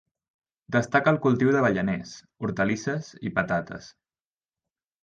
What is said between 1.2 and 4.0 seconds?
cultiu d'avellaners, hortalisses i patates.